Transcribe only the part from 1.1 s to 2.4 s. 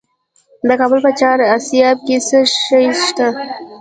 چهار اسیاب کې څه